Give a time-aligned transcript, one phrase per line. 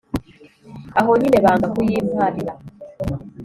[0.99, 2.53] Aho nyine banga kuyimparira!